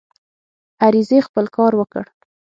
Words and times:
عریضې 0.83 1.19
خپل 1.27 1.45
کار 1.55 1.71
وکړ. 1.77 2.05